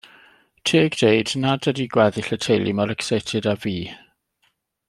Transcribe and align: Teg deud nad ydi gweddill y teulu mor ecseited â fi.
Teg 0.69 0.95
deud 1.01 1.33
nad 1.43 1.69
ydi 1.73 1.87
gweddill 1.97 2.33
y 2.39 2.39
teulu 2.47 2.73
mor 2.81 2.97
ecseited 2.97 3.53
â 3.53 3.57
fi. 3.67 3.79